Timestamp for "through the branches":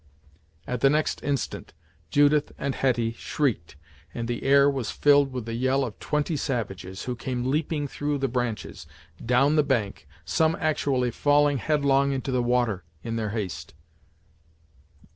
7.87-8.87